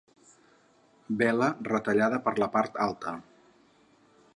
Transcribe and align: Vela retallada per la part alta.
Vela 1.19 1.49
retallada 1.69 2.21
per 2.27 2.35
la 2.45 2.49
part 2.59 2.81
alta. 2.89 3.17